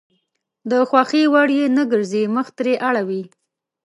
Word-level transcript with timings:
د 0.69 0.71
خوښې 0.89 1.23
وړ 1.33 1.47
يې 1.57 1.65
نه 1.75 1.83
ګرځي 1.91 2.23
مخ 2.35 2.47
ترې 2.57 2.73
اړوي. 2.87 3.23